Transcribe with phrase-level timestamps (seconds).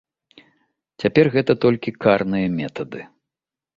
[1.03, 3.01] Цяпер гэта толькі карныя метады.